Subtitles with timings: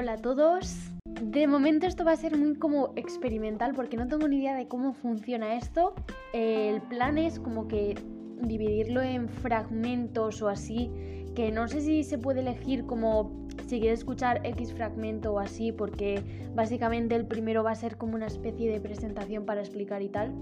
[0.00, 0.92] Hola a todos.
[1.20, 4.68] De momento esto va a ser muy como experimental porque no tengo ni idea de
[4.68, 5.92] cómo funciona esto.
[6.32, 7.96] El plan es como que
[8.40, 10.88] dividirlo en fragmentos o así,
[11.34, 15.72] que no sé si se puede elegir como si quieres escuchar X fragmento o así,
[15.72, 16.22] porque
[16.54, 20.32] básicamente el primero va a ser como una especie de presentación para explicar y tal.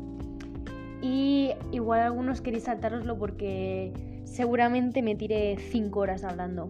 [1.01, 3.95] Y igual algunos queréis saltaroslo porque
[4.25, 6.69] seguramente me tiré 5 horas hablando.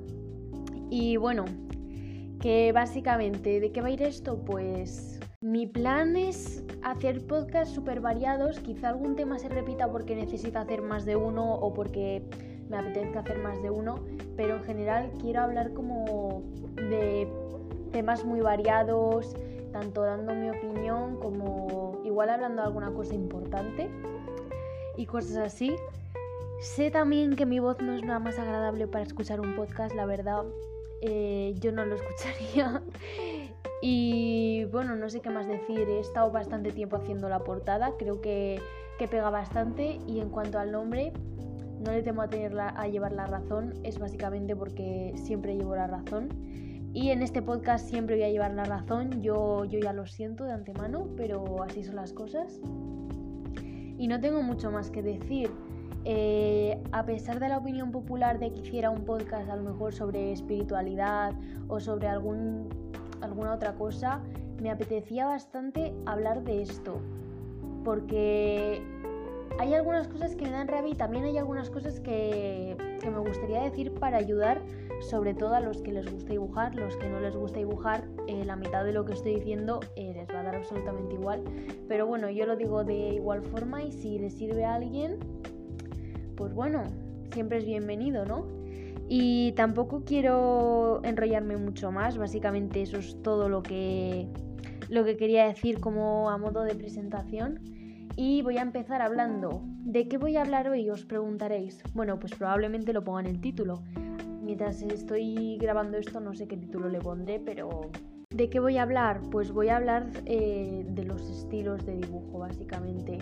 [0.89, 1.47] Y bueno,
[2.47, 4.39] que básicamente, ¿de qué va a ir esto?
[4.39, 10.61] Pues mi plan es hacer podcasts súper variados, quizá algún tema se repita porque necesito
[10.61, 12.23] hacer más de uno o porque
[12.69, 13.97] me apetezca hacer más de uno,
[14.37, 16.45] pero en general quiero hablar como
[16.77, 17.27] de
[17.91, 19.35] temas muy variados,
[19.73, 23.91] tanto dando mi opinión como igual hablando de alguna cosa importante
[24.97, 25.75] y cosas así.
[26.61, 30.07] Sé también que mi voz no es nada más agradable para escuchar un podcast, la
[30.07, 30.45] verdad.
[31.03, 32.83] Eh, yo no lo escucharía.
[33.83, 35.81] y bueno, no sé qué más decir.
[35.89, 38.61] He estado bastante tiempo haciendo la portada, creo que,
[38.99, 39.99] que pega bastante.
[40.07, 41.13] Y en cuanto al nombre,
[41.81, 45.87] no le temo a, tener a llevar la razón, es básicamente porque siempre llevo la
[45.87, 46.29] razón.
[46.93, 50.45] Y en este podcast siempre voy a llevar la razón, yo, yo ya lo siento
[50.45, 52.59] de antemano, pero así son las cosas.
[53.99, 55.51] Y no tengo mucho más que decir.
[56.09, 59.93] Eh, a pesar de la opinión popular de que hiciera un podcast a lo mejor
[59.93, 61.35] sobre espiritualidad
[61.67, 64.21] o sobre alguna otra cosa,
[64.63, 67.01] me apetecía bastante hablar de esto.
[67.83, 68.81] Porque
[69.59, 73.63] hay algunas cosas que me dan rabia y también hay algunas cosas que, me gustaría
[73.63, 74.61] decir para ayudar,
[75.01, 78.45] sobre todo a los que les gusta dibujar, los que no les gusta dibujar, eh,
[78.45, 81.43] la mitad de lo que estoy diciendo eh, les va a dar absolutamente igual.
[81.89, 85.19] Pero bueno, yo lo digo de igual forma y si le sirve a alguien,
[86.37, 86.85] pues bueno,
[87.33, 88.47] siempre es bienvenido, ¿no?
[89.09, 94.29] Y tampoco quiero enrollarme mucho más, básicamente eso es todo lo que,
[94.89, 97.61] lo que quería decir como a modo de presentación.
[98.17, 99.61] Y voy a empezar hablando.
[99.85, 100.89] ¿De qué voy a hablar hoy?
[100.89, 101.83] Os preguntaréis.
[101.93, 103.83] Bueno, pues probablemente lo ponga en el título.
[104.43, 107.91] Mientras estoy grabando esto no sé qué título le pondré, pero...
[108.31, 109.21] ¿De qué voy a hablar?
[109.31, 113.19] Pues voy a hablar eh, de los estilos de dibujo, básicamente.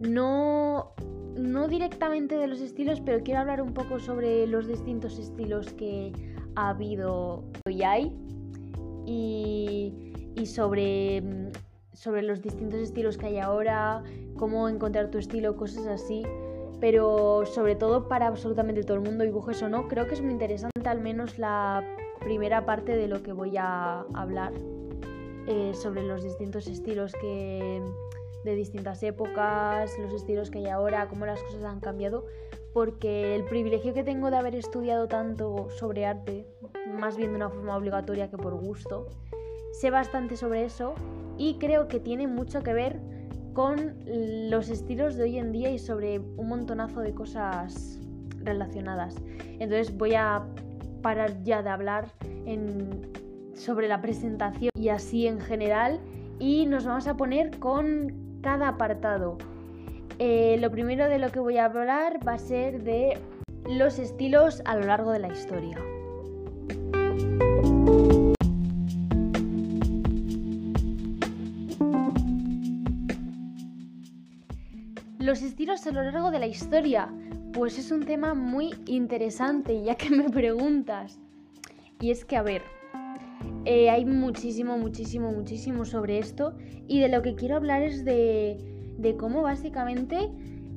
[0.00, 0.94] No
[1.40, 6.12] no directamente de los estilos, pero quiero hablar un poco sobre los distintos estilos que
[6.54, 8.16] ha habido y hay
[9.06, 11.22] y, sobre,
[11.92, 14.02] sobre los distintos estilos que hay ahora,
[14.36, 16.22] cómo encontrar tu estilo, cosas así.
[16.80, 20.32] Pero sobre todo para absolutamente todo el mundo, dibujes o no, creo que es muy
[20.32, 21.84] interesante al menos la
[22.20, 24.52] primera parte de lo que voy a hablar
[25.46, 27.82] eh, sobre los distintos estilos que,
[28.44, 32.26] de distintas épocas, los estilos que hay ahora, cómo las cosas han cambiado,
[32.72, 36.46] porque el privilegio que tengo de haber estudiado tanto sobre arte,
[36.98, 39.08] más bien de una forma obligatoria que por gusto,
[39.72, 40.94] sé bastante sobre eso
[41.36, 43.00] y creo que tiene mucho que ver
[43.52, 43.98] con
[44.50, 47.98] los estilos de hoy en día y sobre un montonazo de cosas
[48.38, 49.16] relacionadas.
[49.58, 50.46] Entonces voy a
[51.02, 52.12] parar ya de hablar
[53.54, 56.00] sobre la presentación y así en general
[56.38, 59.38] y nos vamos a poner con cada apartado.
[60.18, 63.18] Eh, lo primero de lo que voy a hablar va a ser de
[63.68, 65.78] los estilos a lo largo de la historia.
[75.18, 77.08] Los estilos a lo largo de la historia,
[77.52, 81.18] pues es un tema muy interesante ya que me preguntas.
[82.00, 82.62] Y es que, a ver,
[83.64, 86.54] eh, hay muchísimo, muchísimo, muchísimo sobre esto
[86.88, 88.56] y de lo que quiero hablar es de,
[89.18, 90.30] cómo básicamente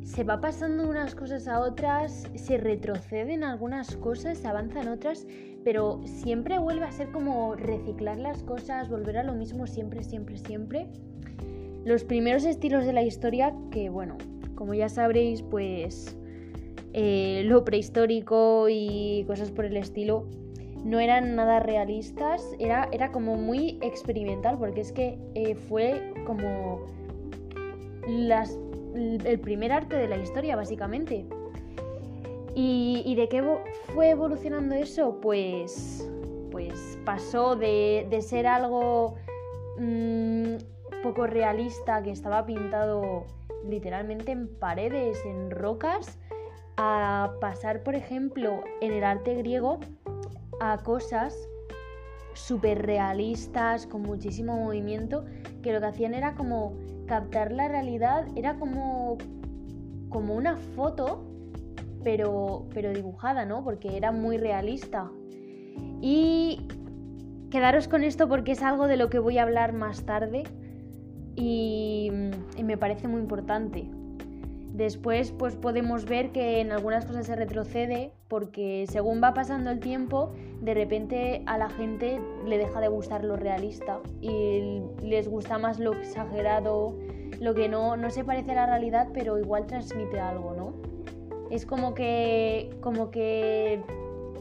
[0.04, 5.26] se va pasando unas cosas a otras, se retroceden algunas cosas, se avanzan otras,
[5.64, 10.38] pero siempre vuelve a ser como reciclar las cosas, volver a lo mismo siempre, siempre,
[10.38, 10.88] siempre.
[11.86, 14.18] Los primeros estilos de la historia, que bueno,
[14.56, 16.18] como ya sabréis, pues
[16.92, 20.28] eh, lo prehistórico y cosas por el estilo,
[20.84, 26.86] no eran nada realistas, era, era como muy experimental, porque es que eh, fue como
[28.06, 31.26] el primer arte de la historia, básicamente.
[32.56, 33.44] ¿Y, de qué
[33.94, 35.20] fue evolucionando eso?
[35.22, 36.08] Pues,
[36.52, 39.16] pues pasó de, ser algo
[39.80, 40.56] mm,
[41.02, 43.26] poco realista, que estaba pintado
[43.68, 46.20] literalmente en paredes, en rocas,
[46.78, 49.80] a pasar, por ejemplo, en el arte griego,
[50.60, 51.50] a cosas
[52.34, 55.26] súper realistas, con muchísimo movimiento,
[55.62, 56.74] que lo que hacían era como
[57.06, 59.18] captar la realidad, era como,
[60.10, 61.24] como una foto,
[62.04, 63.64] pero, pero dibujada, ¿no?
[63.64, 65.12] Porque era muy realista.
[66.02, 66.68] Y
[67.50, 70.44] quedaros con esto porque es algo de lo que voy a hablar más tarde
[71.36, 72.12] y,
[72.58, 73.90] y me parece muy importante.
[74.74, 79.80] Después pues podemos ver que en algunas cosas se retrocede porque según va pasando el
[79.80, 85.60] tiempo, de repente a la gente le deja de gustar lo realista y les gusta
[85.60, 86.98] más lo exagerado,
[87.40, 90.74] lo que no, no se parece a la realidad pero igual transmite algo, ¿no?
[91.52, 93.84] Es como que, como que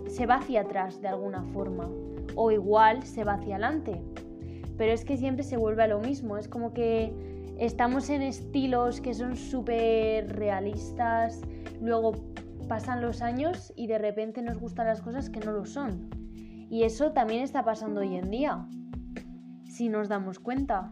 [0.06, 1.90] se va hacia atrás de alguna forma
[2.36, 4.00] o igual se va hacia adelante.
[4.78, 7.12] Pero es que siempre se vuelve a lo mismo, es como que
[7.58, 11.40] estamos en estilos que son súper realistas,
[11.80, 12.12] luego
[12.68, 16.08] pasan los años y de repente nos gustan las cosas que no lo son.
[16.70, 18.66] Y eso también está pasando hoy en día,
[19.68, 20.90] si nos damos cuenta.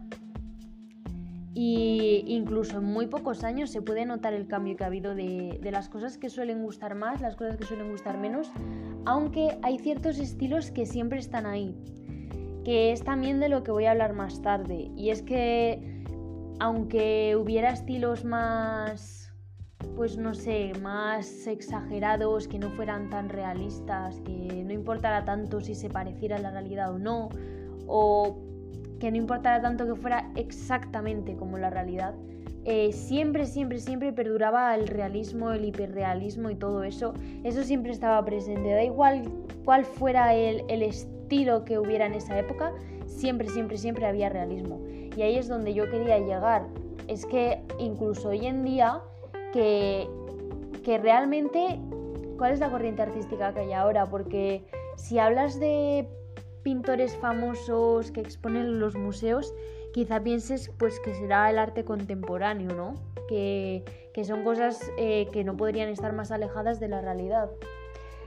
[1.54, 5.58] Y incluso en muy pocos años se puede notar el cambio que ha habido de,
[5.60, 8.52] de, las cosas que suelen gustar más, las cosas que suelen gustar menos,
[9.04, 11.74] aunque hay ciertos estilos que siempre están ahí,
[12.64, 14.92] que es también de lo que voy a hablar más tarde.
[14.96, 15.89] Y es que
[16.60, 19.32] aunque hubiera estilos más,
[19.96, 25.74] pues no sé, más exagerados, que no fueran tan realistas, que no importara tanto si
[25.74, 27.30] se pareciera a la realidad o no,
[27.86, 28.38] o
[29.00, 32.14] que no importara tanto que fuera exactamente como la realidad,
[32.66, 37.14] eh, siempre, siempre, siempre perduraba el realismo, el hiperrealismo y todo eso.
[37.42, 38.70] Eso siempre estaba presente.
[38.70, 39.22] Da igual
[39.64, 42.74] cuál fuera el, el estilo que hubiera en esa época,
[43.06, 44.78] siempre, siempre, siempre había realismo.
[45.16, 46.66] Y ahí es donde yo quería llegar.
[47.08, 49.00] Es que incluso hoy en día,
[49.52, 50.08] que,
[50.84, 51.80] que realmente,
[52.38, 54.06] ¿cuál es la corriente artística que hay ahora?
[54.06, 54.64] Porque
[54.96, 56.08] si hablas de
[56.62, 59.54] pintores famosos que exponen en los museos,
[59.92, 62.94] quizá pienses pues que será el arte contemporáneo, ¿no?
[63.28, 67.50] Que, que son cosas eh, que no podrían estar más alejadas de la realidad.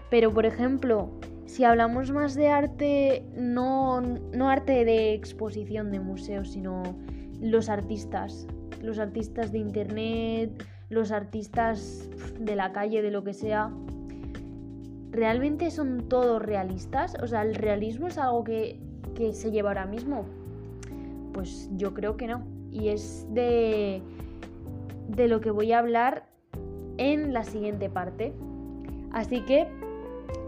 [0.09, 1.09] Pero por ejemplo,
[1.53, 6.81] si hablamos más de arte, no, no arte de exposición de museos, sino
[7.39, 8.47] los artistas,
[8.81, 12.09] los artistas de internet, los artistas
[12.39, 13.71] de la calle, de lo que sea,
[15.11, 17.15] ¿realmente son todos realistas?
[17.21, 18.79] O sea, ¿el realismo es algo que,
[19.13, 20.25] que se lleva ahora mismo?
[21.33, 22.43] Pues yo creo que no.
[22.71, 24.01] Y es de,
[25.07, 26.25] de lo que voy a hablar
[26.97, 28.33] en la siguiente parte.
[29.11, 29.82] Así que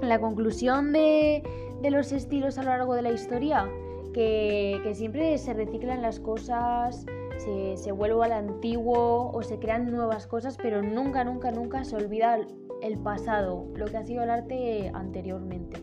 [0.02, 1.44] la conclusión de,
[1.90, 3.70] los estilos a lo largo de la historia,
[4.14, 7.06] que, siempre se reciclan las cosas,
[7.38, 11.96] se, se, vuelve al antiguo o se crean nuevas cosas, pero nunca, nunca, nunca se
[11.96, 12.40] olvida
[12.82, 15.82] el pasado, lo que ha sido el arte anteriormente.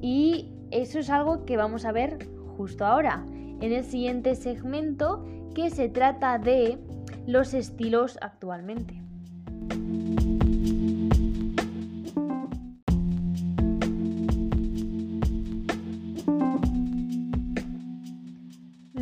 [0.00, 2.18] Y eso es algo que vamos a ver
[2.56, 3.24] justo ahora,
[3.60, 6.78] en el siguiente segmento, que se trata de
[7.26, 9.05] los estilos actualmente.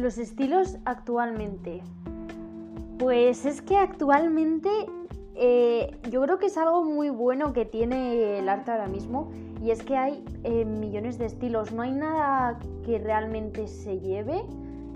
[0.04, 1.80] Los estilos actualmente.
[2.98, 4.68] Pues es que actualmente
[5.34, 9.30] eh, yo creo que es algo muy bueno que tiene el arte ahora mismo
[9.62, 11.72] y es que hay eh, millones de estilos.
[11.72, 14.44] No hay nada que realmente se lleve.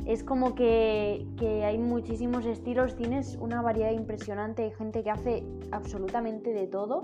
[0.05, 5.43] Es como que, que hay muchísimos estilos, tienes una variedad impresionante, hay gente que hace
[5.73, 7.03] absolutamente de todo.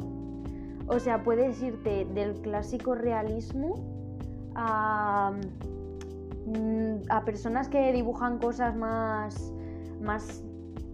[0.89, 3.77] O sea, puedes irte del clásico realismo
[4.55, 5.33] a
[7.09, 9.53] a personas que dibujan cosas más,
[10.01, 10.43] más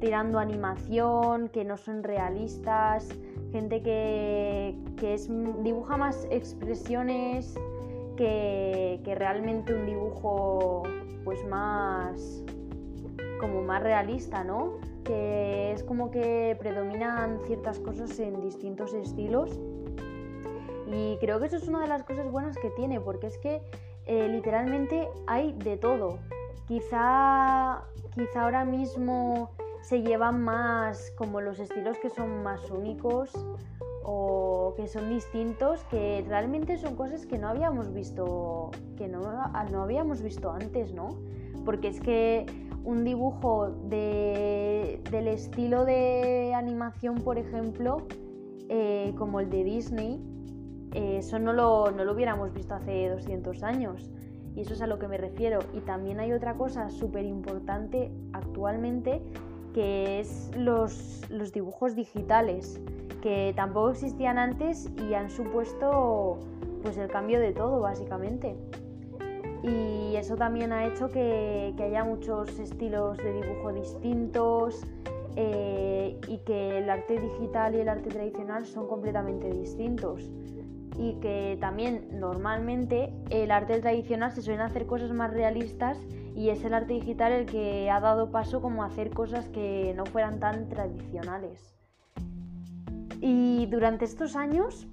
[0.00, 3.08] tirando animación, que no son realistas,
[3.52, 5.28] gente que, es,
[5.62, 7.54] dibuja más expresiones
[8.16, 10.82] que, que, realmente un dibujo
[11.24, 12.42] pues más
[13.40, 14.74] como más realista, ¿no?
[15.04, 19.58] Que es como que predominan ciertas cosas en distintos estilos.
[20.86, 23.62] Y creo que eso es una de las cosas buenas que tiene, porque es que
[24.06, 26.18] eh, literalmente hay de todo.
[26.66, 27.82] Quizá,
[28.14, 29.50] quizá ahora mismo
[29.82, 33.32] se llevan más como los estilos que son más únicos
[34.04, 39.20] o que son distintos, que realmente son cosas que no habíamos visto, que no,
[39.70, 41.08] no habíamos visto antes, ¿no?
[41.64, 42.46] Porque es que
[42.84, 48.06] un dibujo de, del estilo de animación, por ejemplo,
[48.68, 50.20] eh, como el de Disney,
[50.92, 54.10] eso no lo, no lo hubiéramos visto hace 200 años.
[54.54, 55.60] Y eso es a lo que me refiero.
[55.72, 59.22] Y también hay otra cosa súper importante actualmente
[59.72, 62.80] que es los, los, dibujos digitales,
[63.22, 66.40] que tampoco existían antes y han supuesto
[66.82, 68.56] pues el cambio de todo básicamente.
[69.62, 74.84] Y eso también ha hecho que, que haya muchos estilos de dibujo distintos
[75.36, 80.28] eh, y que el arte digital y el arte tradicional son completamente distintos
[80.98, 85.98] y que también normalmente el arte tradicional se suelen hacer cosas más realistas
[86.34, 89.92] y es el arte digital el que ha dado paso como a hacer cosas que
[89.96, 91.74] no fueran tan tradicionales.
[93.20, 94.86] Y durante estos años,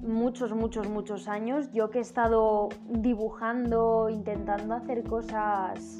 [0.00, 5.98] muchos, muchos, muchos años, yo que he estado dibujando, intentando hacer cosas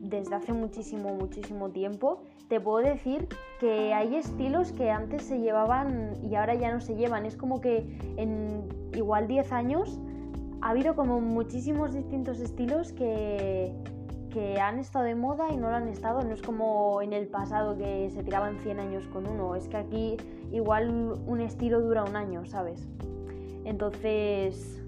[0.00, 3.28] desde hace muchísimo, muchísimo tiempo, te puedo decir
[3.60, 7.26] que hay estilos que antes se llevaban y ahora ya no se llevan.
[7.26, 7.86] Es como que
[8.16, 10.00] en igual 10 años
[10.60, 13.74] ha habido como muchísimos distintos estilos que,
[14.30, 16.22] que han estado de moda y no lo han estado.
[16.22, 19.54] No es como en el pasado que se tiraban 100 años con uno.
[19.54, 20.16] Es que aquí
[20.50, 22.88] igual un estilo dura un año, ¿sabes?
[23.64, 24.82] Entonces,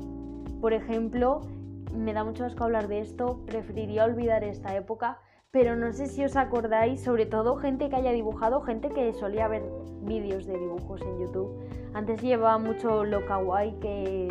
[0.61, 1.43] por ejemplo,
[1.95, 5.19] me da mucho asco hablar de esto, preferiría olvidar esta época,
[5.53, 9.49] pero no sé si os acordáis, sobre todo gente que haya dibujado, gente que solía
[9.49, 9.63] ver
[10.03, 11.59] vídeos de dibujos en YouTube.
[11.93, 14.29] Antes llevaba mucho lo kawaii, que,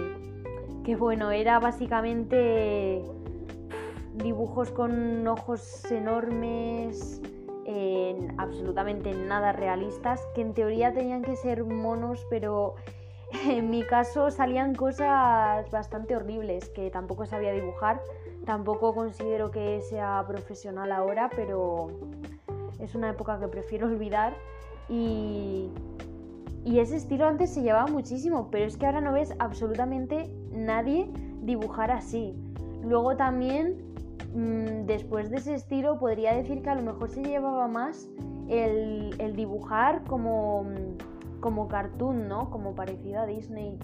[0.85, 3.03] que bueno, era básicamente
[4.15, 7.21] dibujos con ojos enormes,
[8.37, 12.75] absolutamente nada realistas, que en teoría tenían que ser monos, pero
[13.47, 18.01] en mi caso salían cosas bastante horribles que tampoco sabía dibujar.
[18.49, 21.91] Tampoco considero que sea profesional ahora, pero
[22.79, 24.33] es una época que prefiero olvidar.
[24.89, 25.69] Y,
[26.65, 31.11] y ese estilo antes se llevaba muchísimo, pero es que ahora no ves absolutamente nadie
[31.43, 32.33] dibujar así.
[32.81, 33.83] Luego también,
[34.33, 38.09] mm, después de ese estilo, podría decir que a lo mejor se llevaba más
[38.47, 40.65] el, el dibujar como
[41.39, 42.49] como cartoon, ¿no?
[42.49, 43.77] Como parecido a Disney,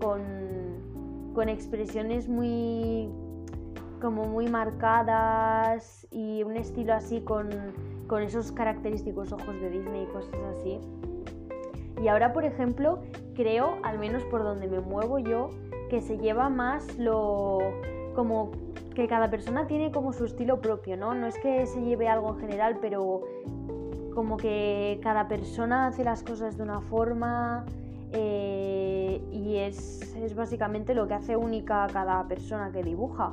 [0.00, 0.22] con,
[1.34, 3.10] con expresiones muy
[4.00, 7.48] como muy marcadas y un estilo así con,
[8.06, 10.80] con esos característicos ojos de Disney y cosas así.
[12.02, 13.00] Y ahora, por ejemplo,
[13.34, 15.50] creo, al menos por donde me muevo yo,
[15.88, 17.58] que se lleva más lo
[18.14, 18.50] como
[18.94, 21.14] que cada persona tiene como su estilo propio, ¿no?
[21.14, 23.22] No es que se lleve algo en general, pero
[24.14, 27.66] como que cada persona hace las cosas de una forma
[28.12, 33.32] eh, y es, es, básicamente lo que hace única a cada persona que dibuja.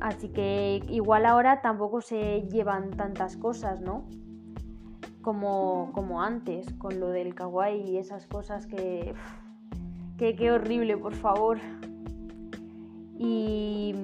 [0.00, 4.04] Así que igual ahora tampoco se llevan tantas cosas, ¿no?
[5.22, 9.14] Como, como antes, con lo del kawaii y esas cosas que...
[10.16, 11.58] que horrible, por favor.
[13.18, 13.94] Y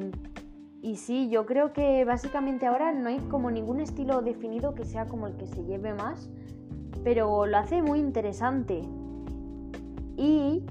[0.87, 5.07] y sí, yo creo que básicamente ahora no hay como ningún estilo definido que sea
[5.07, 6.31] como el que se lleve más,
[7.03, 8.83] pero lo hace muy interesante.
[10.17, 10.65] Y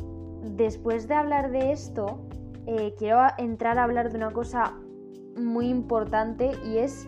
[0.56, 2.22] después de hablar de esto,
[2.66, 4.74] eh, quiero entrar a hablar de una cosa
[5.36, 7.08] muy importante y es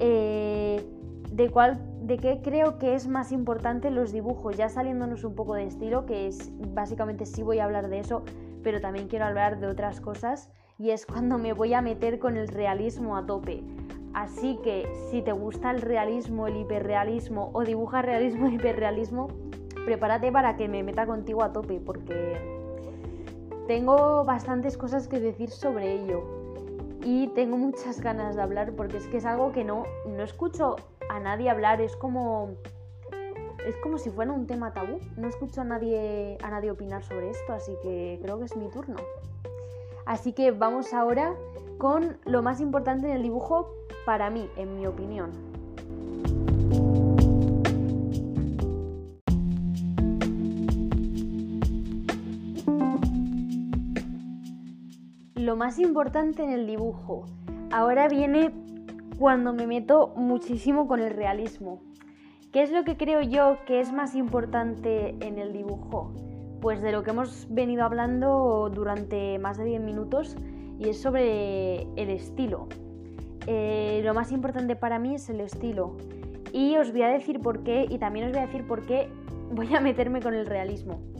[0.00, 0.84] eh,
[1.30, 5.54] de cuál de qué creo que es más importante los dibujos, ya saliéndonos un poco
[5.54, 8.24] de estilo, que es básicamente sí voy a hablar de eso,
[8.62, 12.36] pero también quiero hablar de otras cosas y es cuando me voy a meter con
[12.36, 13.62] el realismo a tope.
[14.14, 19.28] Así que si te gusta el realismo, el hiperrealismo o dibuja realismo hiperrealismo,
[19.84, 22.36] prepárate para que me meta contigo a tope porque
[23.68, 26.41] tengo bastantes cosas que decir sobre ello
[27.04, 30.76] y tengo muchas ganas de hablar porque es que es algo que no, no escucho
[31.08, 32.56] a nadie hablar, es como
[33.66, 34.98] es como si fuera un tema tabú.
[35.16, 38.68] No escucho a nadie a nadie opinar sobre esto, así que creo que es mi
[38.68, 38.96] turno.
[40.04, 41.34] Así que vamos ahora
[41.78, 43.72] con lo más importante en el dibujo
[44.04, 45.51] para mí, en mi opinión.
[55.52, 57.26] Lo más importante en el dibujo.
[57.70, 58.52] Ahora viene
[59.18, 61.82] cuando me meto muchísimo con el realismo.
[62.54, 66.10] ¿Qué es lo que creo yo que es más importante en el dibujo?
[66.62, 70.36] pues de lo que hemos venido hablando durante más de 10 minutos
[70.78, 72.68] y es sobre el estilo.
[73.46, 75.98] Eh, lo más importante para mí es el estilo.
[76.50, 79.10] Y os voy a decir por qué y también os voy a decir por qué
[79.52, 81.11] voy a meterme con el realismo.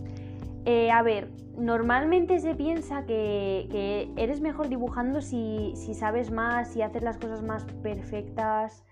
[0.65, 6.83] Eh, a ver, normalmente se piensa que, eres mejor dibujando si, si, sabes más, si
[6.83, 8.85] haces las cosas más perfectas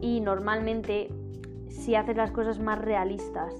[0.00, 1.08] y normalmente
[1.68, 3.54] si haces las cosas más realistas.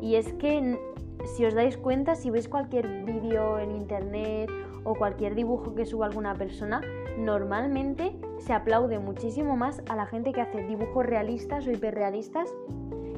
[0.00, 0.78] Y es que
[1.24, 4.50] si os dais cuenta, si veis cualquier vídeo en internet
[4.84, 6.80] o cualquier dibujo que suba alguna persona,
[7.18, 12.48] normalmente se aplaude muchísimo más a la gente que hace dibujos realistas o hiperrealistas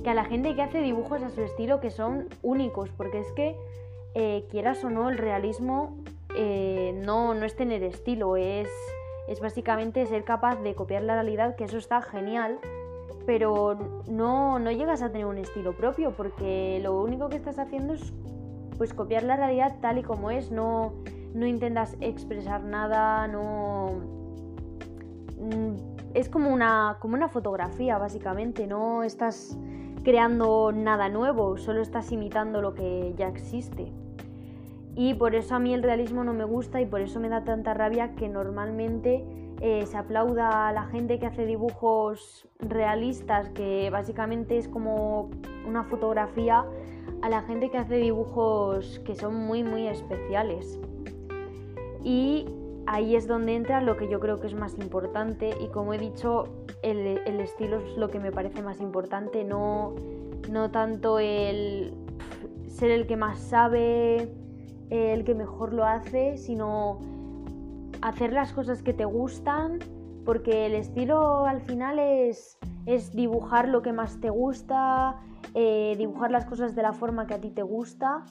[0.02, 3.32] que a la gente que hace dibujos a su estilo que son únicos, porque es
[3.32, 3.56] que
[4.14, 5.96] eh, quieras o no, el realismo
[6.36, 8.68] eh, no, no es tener estilo, es,
[9.28, 12.58] es básicamente ser capaz de copiar la realidad, que eso está genial,
[13.26, 13.78] pero
[14.08, 18.12] no, no llegas a tener un estilo propio porque lo único que estás haciendo es
[18.76, 20.92] pues copiar la realidad tal y como es, no,
[21.34, 23.90] no intentas expresar nada, no...
[25.38, 29.56] Mm, es como una, como una fotografía, básicamente, no estás
[30.02, 33.92] creando nada nuevo, solo estás imitando lo que ya existe.
[34.94, 37.44] Y por eso a mí el realismo no me gusta y por eso me da
[37.44, 39.24] tanta rabia que normalmente
[39.60, 45.30] eh, se aplauda a la gente que hace dibujos realistas, que básicamente es como
[45.66, 46.64] una fotografía,
[47.22, 50.78] a la gente que hace dibujos que son muy muy especiales.
[52.04, 52.46] Y
[52.86, 55.98] ahí es donde entra lo que yo creo que es más importante y como he
[55.98, 56.44] dicho,
[56.82, 59.94] el, estilo es lo que me parece más importante, no,
[60.50, 61.94] no tanto el
[62.68, 64.32] ser el que más sabe,
[64.90, 66.98] el que mejor lo hace, sino
[68.00, 69.78] hacer las cosas que te gustan,
[70.24, 75.20] porque el estilo al final es, es dibujar lo que más te gusta,
[75.54, 78.24] eh, dibujar las cosas de la forma que a ti te gusta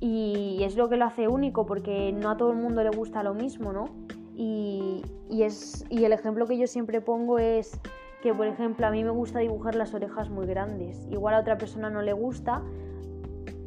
[0.00, 3.22] y es lo que lo hace único porque no a todo el mundo le gusta
[3.22, 3.86] lo mismo, ¿no?
[4.34, 7.80] Y, es, y el ejemplo que yo siempre pongo es
[8.22, 11.58] que, por ejemplo, a mí me gusta dibujar las orejas muy grandes, igual a otra
[11.58, 12.62] persona no le gusta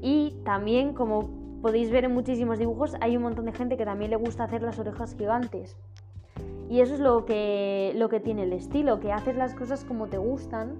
[0.01, 1.29] y también, como
[1.61, 4.63] podéis ver en muchísimos dibujos, hay un montón de gente que también le gusta hacer
[4.63, 5.77] las orejas gigantes.
[6.69, 10.07] Y eso es lo que, lo que tiene el estilo, que haces las cosas como
[10.07, 10.77] te gustan,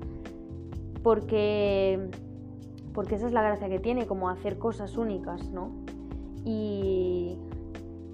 [1.04, 2.10] porque
[2.94, 5.72] porque esa es la gracia que tiene, como hacer cosas únicas, ¿no?
[6.44, 7.38] Y,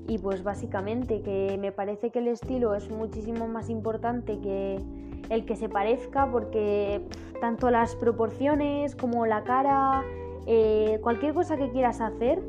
[0.08, 4.82] y pues básicamente que me parece que el estilo es muchísimo más importante que
[5.30, 7.02] el que se parezca, porque
[7.42, 10.04] tanto las proporciones como la cara,
[10.46, 12.42] eh, cualquier cosa que quieras hacer,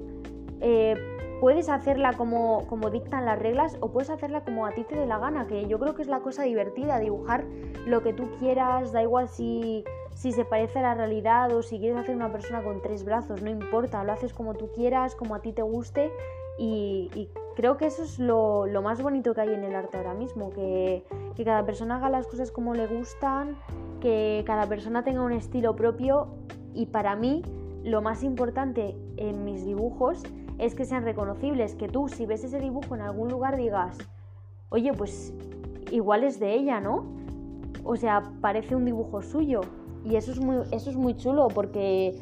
[0.60, 0.94] eh,
[1.40, 5.06] puedes hacerla como, como dictan las reglas o puedes hacerla como a ti te dé
[5.06, 7.44] la gana, que yo creo que es la cosa divertida, dibujar
[7.86, 9.84] lo que tú quieras, da igual si
[10.18, 13.40] si se parece a la realidad o si quieres hacer una persona con tres brazos,
[13.40, 16.10] no importa, lo haces como tú quieras, como a ti te guste
[16.58, 20.50] y, creo que eso es lo, más bonito que hay en el arte ahora mismo,
[20.50, 21.04] que,
[21.36, 23.56] que cada persona haga las cosas como le gustan,
[24.00, 26.26] que cada persona tenga un estilo propio
[26.74, 27.42] y para mí
[27.84, 30.24] lo más importante en mis dibujos
[30.58, 33.96] es que sean reconocibles, que tú si ves ese dibujo en algún lugar digas,
[34.70, 35.32] oye, pues
[35.92, 37.06] igual es de ella, ¿no?
[37.84, 39.60] O sea, parece un dibujo suyo.
[40.08, 42.18] Y eso es, muy, eso es muy chulo porque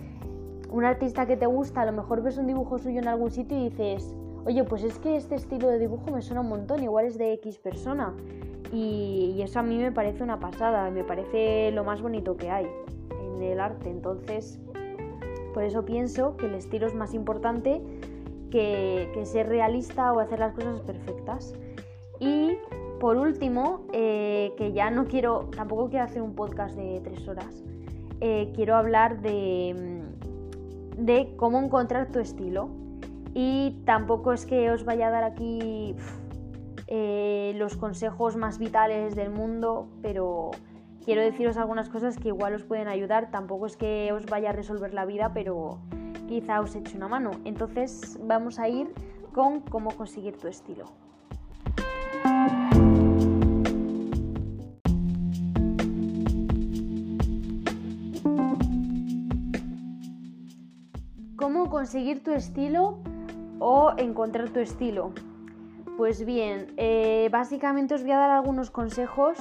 [0.71, 3.57] un artista que te gusta, a lo mejor ves un dibujo suyo en algún sitio
[3.57, 7.07] y dices, oye, pues es que este estilo de dibujo me suena un montón, igual
[7.07, 8.15] es de X persona.
[8.73, 12.67] Y, eso a mí me parece una pasada, me parece lo más bonito que hay
[13.37, 13.91] en el arte.
[13.91, 14.59] Entonces,
[15.55, 17.81] por eso pienso que el estilo es más importante
[18.51, 21.55] que, ser realista o hacer las cosas perfectas.
[22.19, 22.53] Y
[23.01, 27.63] por último, eh, que ya no quiero, tampoco quiero hacer un podcast de tres horas,
[28.21, 30.07] eh, quiero hablar de,
[30.99, 32.71] mm, de, cómo encontrar tu estilo.
[33.35, 35.95] Y tampoco es que os vaya a dar aquí
[36.87, 40.53] eh, los consejos más vitales del mundo, pero
[41.05, 43.31] quiero deciros algunas cosas que igual os pueden ayudar.
[43.31, 45.79] Tampoco es que os vaya a resolver la vida, pero
[46.29, 47.33] quizá os eche una mano.
[47.45, 48.93] Entonces vamos a ir
[49.35, 51.06] con cómo conseguir tu estilo.
[61.71, 62.99] Conseguir tu estilo
[63.59, 65.13] o encontrar tu estilo?
[65.97, 69.39] Pues bien, eh, básicamente os voy a dar algunos consejos.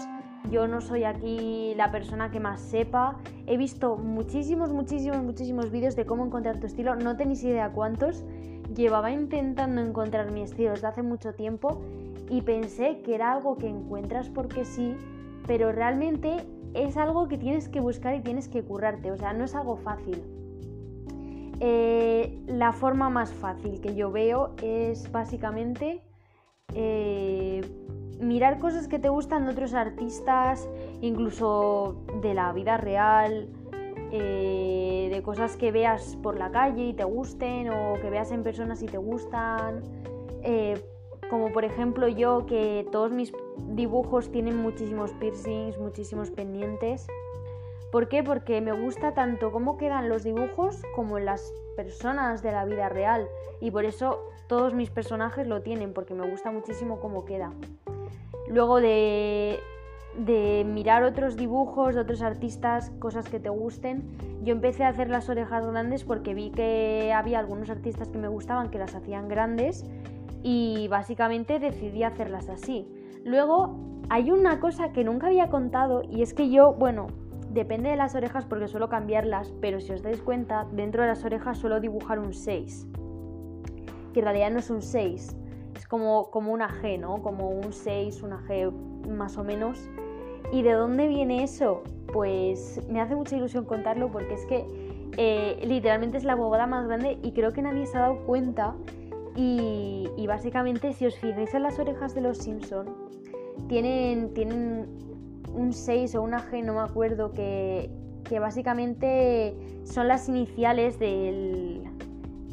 [0.51, 3.17] Yo no soy aquí la persona que más sepa.
[3.47, 6.95] He visto muchísimos, muchísimos, muchísimos vídeos de cómo encontrar tu estilo.
[6.95, 8.23] No tenéis idea cuántos.
[8.75, 11.81] Llevaba intentando encontrar mi estilo desde hace mucho tiempo
[12.29, 14.95] y pensé que era algo que encuentras porque sí,
[15.47, 19.11] pero realmente es algo que tienes que buscar y tienes que currarte.
[19.11, 20.35] O sea, no es algo fácil.
[21.59, 26.01] Eh, la forma más fácil que yo veo es básicamente
[26.73, 27.61] eh,
[28.19, 30.67] mirar cosas que te gustan de otros artistas,
[31.01, 33.49] incluso de la vida real,
[34.11, 38.43] eh, de cosas que veas por la calle y te gusten o que veas en
[38.43, 39.81] personas y te gustan.
[41.29, 43.33] como por ejemplo yo que todos mis
[43.73, 47.07] dibujos tienen muchísimos piercings, muchísimos pendientes.
[47.91, 48.24] ¿Por qué?
[48.24, 53.28] Porque me gusta tanto cómo quedan los dibujos como las personas de la vida real.
[53.62, 57.54] Y por eso todos mis personajes lo tienen, porque me gusta muchísimo cómo queda.
[58.48, 59.60] Luego de,
[60.17, 64.04] de mirar otros dibujos de otros artistas, cosas que te gusten,
[64.43, 68.28] yo empecé a hacer las orejas grandes porque vi que había algunos artistas que me
[68.28, 69.86] gustaban que las hacían grandes
[70.43, 72.88] y básicamente decidí hacerlas así.
[73.24, 77.08] Luego hay una cosa que nunca había contado y es que yo, bueno,
[77.55, 81.23] Depende de las orejas porque suelo cambiarlas, pero si os dais cuenta, dentro de las
[81.23, 82.85] orejas suelo dibujar un 6.
[84.13, 85.37] que en realidad no es un 6,
[85.73, 87.21] es como, como una G, ¿no?
[87.21, 88.69] Como un 6, una G
[89.07, 89.89] más o menos.
[90.51, 91.81] ¿Y de dónde viene eso?
[92.11, 94.65] Pues me hace mucha ilusión contarlo porque es que
[95.15, 98.75] eh, literalmente es la bobada más grande y creo que nadie se ha dado cuenta.
[99.37, 102.87] Y, básicamente, si os fijáis en las orejas de los Simpson,
[103.69, 104.87] tienen, tienen
[105.55, 107.89] un 6 o una G, no me acuerdo, que,
[108.23, 111.83] que básicamente son las iniciales del,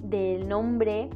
[0.03, 1.11] del nombre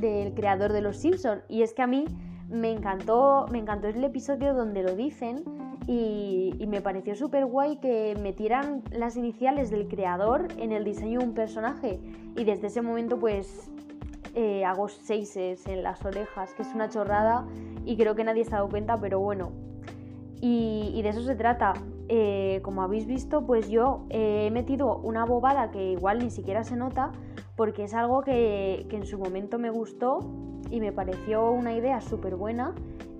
[0.00, 1.42] del creador de los Simpson.
[1.48, 2.04] Y es que a mí
[2.48, 5.44] me encantó, me encantó el episodio donde lo dicen
[5.86, 11.26] y, me pareció súper guay que metieran las iniciales del creador en el diseño de
[11.26, 12.00] un personaje.
[12.36, 13.70] Y desde ese momento pues
[14.34, 17.46] eh, hago seises en las orejas, que es una chorrada
[17.84, 19.71] y creo que nadie se ha dado cuenta, pero bueno.
[20.44, 21.72] Y, de eso se trata.
[22.08, 26.76] Eh, como habéis visto, pues yo he metido una bobada que igual ni siquiera se
[26.76, 27.12] nota,
[27.56, 30.18] porque es algo que, en su momento me gustó
[30.68, 32.74] y me pareció una idea súper buena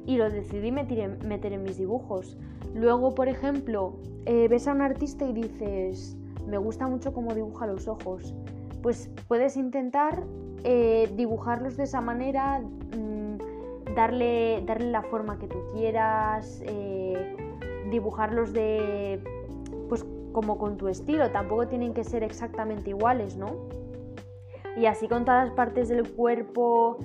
[0.05, 2.37] y lo decidí meter en, mis dibujos.
[2.75, 3.95] Luego, por ejemplo,
[4.27, 6.17] eh, ves a un artista y dices,
[6.49, 8.35] me gusta mucho cómo dibuja los ojos.
[8.83, 10.25] Pues puedes intentar
[10.65, 13.12] eh, dibujarlos de esa manera, mm,
[13.95, 17.37] darle, darle la forma que tú quieras, eh,
[17.91, 19.21] dibujarlos de,
[19.89, 21.31] pues como con tu estilo.
[21.31, 23.83] Tampoco tienen que ser exactamente iguales, ¿no?
[24.77, 26.99] y así con todas las partes del cuerpo,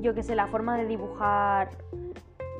[0.00, 1.70] yo que sé, la forma de dibujar,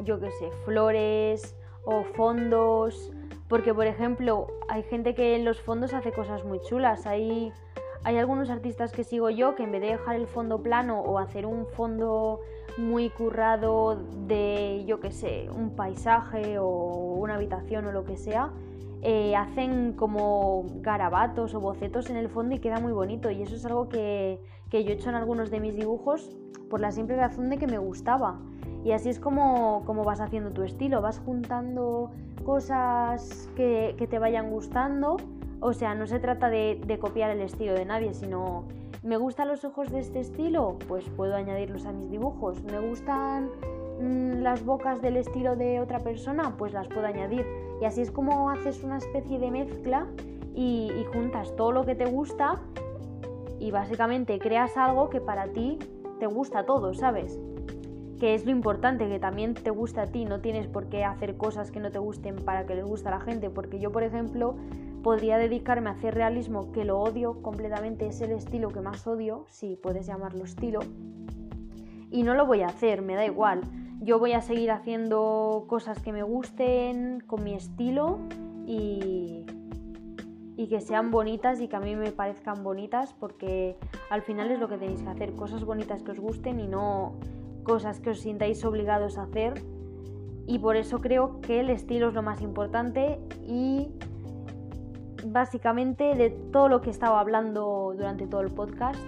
[0.04, 3.12] yo que sé, flores o fondos,
[3.48, 7.52] porque por ejemplo hay gente que en los fondos hace cosas muy chulas, hay,
[8.08, 11.18] hay algunos artistas que sigo yo que en vez de dejar el fondo plano o
[11.18, 12.40] hacer un fondo
[12.78, 16.68] muy currado de, yo que sé, un paisaje o
[17.18, 18.50] una habitación o lo que sea,
[19.02, 23.30] eh, hacen como garabatos o bocetos en el fondo y queda muy bonito.
[23.30, 24.40] Y eso es algo que,
[24.72, 26.34] yo he hecho en algunos de mis dibujos
[26.70, 28.40] por la simple razón de que me gustaba.
[28.86, 32.10] Y así es como, como vas haciendo tu estilo, vas juntando
[32.46, 35.18] cosas que, te vayan gustando.
[35.60, 38.64] O sea, no se trata de, copiar el estilo de nadie, sino
[39.02, 42.62] me gustan los ojos de este estilo, pues puedo añadirlos a mis dibujos.
[42.64, 43.50] Me gustan
[44.00, 47.44] Mm, las bocas del estilo de otra persona, pues las puedo añadir.
[47.80, 50.06] Y así es como haces una especie de mezcla
[50.54, 52.60] y, juntas todo lo que te gusta
[53.58, 55.78] y básicamente creas algo que para ti
[56.20, 57.38] te gusta todo, ¿sabes?
[58.20, 61.36] Que es lo importante, que también te gusta a ti, no tienes por qué hacer
[61.36, 64.02] cosas que no te gusten para que les guste a la gente, porque yo, por
[64.02, 64.56] ejemplo,
[65.02, 69.44] podría dedicarme a hacer realismo, que lo odio completamente, es el estilo que más odio,
[69.48, 70.80] si puedes llamarlo estilo,
[72.10, 73.62] y no lo voy a hacer, me da igual.
[74.00, 78.18] Yo voy a seguir haciendo cosas que me gusten, con mi estilo
[78.66, 79.44] y,
[80.56, 83.76] y que sean bonitas y que a mí me parezcan bonitas porque
[84.10, 87.14] al final es lo que tenéis que hacer, cosas bonitas que os gusten y no
[87.62, 89.62] cosas que os sintáis obligados a hacer.
[90.46, 93.88] Y por eso creo que el estilo es lo más importante y
[95.32, 99.00] básicamente de todo lo que he estado hablando durante todo el podcast,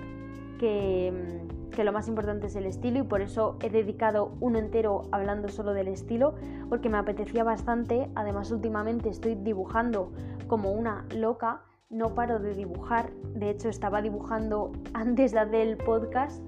[0.59, 5.03] que que lo más importante es el estilo y por eso he dedicado uno entero
[5.13, 6.35] hablando solo del estilo
[6.69, 10.13] porque me apetecía bastante, además últimamente estoy dibujando
[10.47, 16.43] como una loca, no paro de dibujar, de hecho estaba dibujando antes de hacer podcast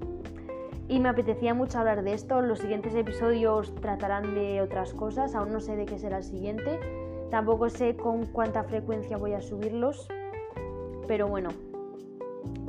[0.88, 5.52] y me apetecía mucho hablar de esto, los siguientes episodios tratarán de otras cosas, aún
[5.52, 6.78] no sé de qué será el siguiente,
[7.32, 10.06] tampoco sé con cuánta frecuencia voy a subirlos,
[11.08, 11.48] pero bueno.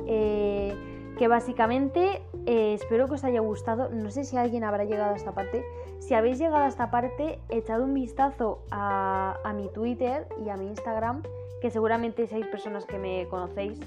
[0.06, 0.74] Eh,
[1.18, 3.90] que básicamente eh, espero que os haya gustado.
[3.90, 5.62] No sé si alguien habrá llegado a esta parte.
[5.98, 10.66] Si habéis llegado a esta parte, echad un vistazo a, mi Twitter y a mi
[10.68, 11.22] Instagram,
[11.60, 13.78] que seguramente seis personas que me conocéis.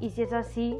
[0.00, 0.78] Y si es así,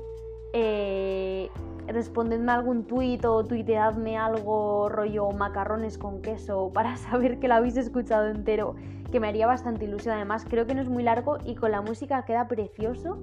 [0.52, 1.48] eh,
[1.88, 7.76] respondedme algún tweet o tuiteadme algo rollo macarrones con queso para saber que lo habéis
[7.76, 8.74] escuchado entero,
[9.10, 10.14] que me haría bastante ilusión.
[10.14, 13.18] Además, creo que no es muy largo y con la música queda precioso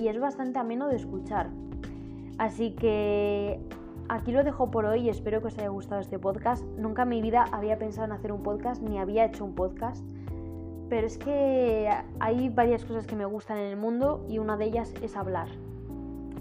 [0.00, 1.48] y es bastante ameno de escuchar.
[2.38, 3.60] Así que
[4.08, 6.64] aquí lo dejo por hoy y espero que os haya gustado este podcast.
[6.76, 10.04] Nunca en mi vida había pensado en hacer un podcast ni había hecho un podcast.
[10.88, 11.90] Pero es que
[12.20, 15.48] hay varias cosas que me gustan en el mundo y una de ellas es hablar.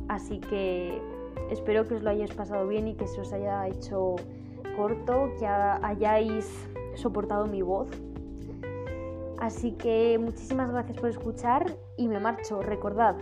[0.07, 1.01] Así que
[1.49, 4.15] espero que os lo hayáis pasado bien y que se os haya hecho
[4.75, 7.87] corto, que hayáis soportado mi voz.
[9.39, 12.61] Así que muchísimas gracias por escuchar y me marcho.
[12.61, 13.15] Recordad,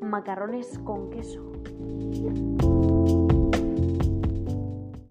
[0.00, 1.40] macarrones con queso.